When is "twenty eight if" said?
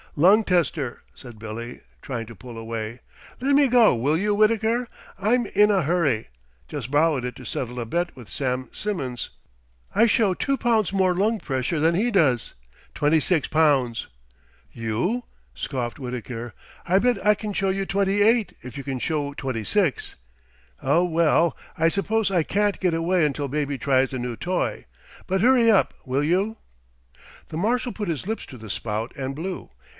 17.85-18.77